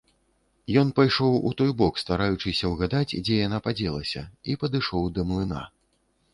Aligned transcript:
Ён 0.81 0.87
пайшоў 0.99 1.35
у 1.49 1.51
той 1.59 1.71
бок, 1.81 1.99
стараючыся 2.05 2.73
ўгадаць, 2.73 3.15
дзе 3.27 3.39
яна 3.47 3.63
падзелася, 3.69 4.27
і 4.51 4.59
падышоў 4.65 5.03
да 5.19 5.31
млына. 5.33 5.63